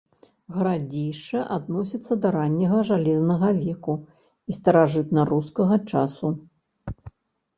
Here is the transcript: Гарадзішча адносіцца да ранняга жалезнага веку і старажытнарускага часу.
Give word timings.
Гарадзішча 0.53 1.41
адносіцца 1.55 2.13
да 2.23 2.31
ранняга 2.35 2.79
жалезнага 2.91 3.49
веку 3.65 3.95
і 4.53 4.57
старажытнарускага 4.59 5.75
часу. 5.91 6.33